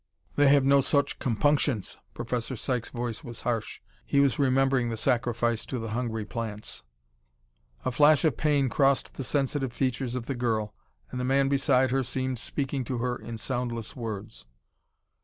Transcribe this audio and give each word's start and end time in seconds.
"They 0.35 0.47
have 0.47 0.65
no 0.65 0.81
such 0.81 1.19
compunctions!" 1.19 1.95
Professor 2.15 2.55
Sykes' 2.55 2.89
voice 2.89 3.23
was 3.23 3.41
harsh; 3.41 3.81
he 4.03 4.19
was 4.19 4.39
remembering 4.39 4.89
the 4.89 4.97
sacrifice 4.97 5.63
to 5.67 5.77
the 5.77 5.89
hungry 5.91 6.25
plants. 6.25 6.81
A 7.85 7.91
flash 7.91 8.25
as 8.25 8.29
of 8.29 8.37
pain 8.37 8.67
crossed 8.67 9.13
the 9.13 9.23
sensitive 9.23 9.73
features 9.73 10.15
of 10.15 10.25
the 10.25 10.33
girl, 10.33 10.73
and 11.11 11.19
the 11.19 11.23
man 11.23 11.49
beside 11.49 11.91
her 11.91 12.01
seemed 12.01 12.39
speaking 12.39 12.83
to 12.85 12.97
her 12.97 13.15
in 13.15 13.37
soundless 13.37 13.95
words. 13.95 14.47